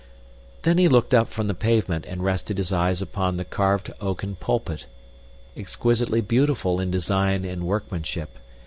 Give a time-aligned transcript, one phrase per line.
[0.63, 4.35] Then he looked up from the pavement and rested his eyes upon the carved oaken
[4.35, 4.87] pulpit,
[5.55, 8.39] exquisitely beautiful in design and workmanship.